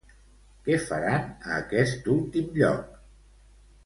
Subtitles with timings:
[0.67, 2.97] Què faran a aquest últim lloc?